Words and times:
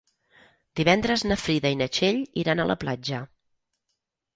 Divendres 0.79 1.25
na 1.29 1.39
Frida 1.43 1.73
i 1.75 1.79
na 1.85 1.91
Txell 1.99 2.21
iran 2.45 2.67
a 2.67 2.69
la 2.75 2.81
platja. 2.87 3.25